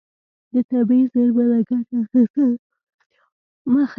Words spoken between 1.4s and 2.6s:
نه ګټه اخیستل